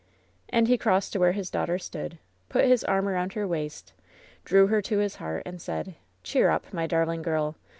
[0.49, 2.17] And he crossed to where his daughter stood,
[2.49, 3.93] put his arm around her waist,
[4.45, 5.93] drew her to his heart, and said:
[6.23, 7.53] "Cheer up, my darling girl.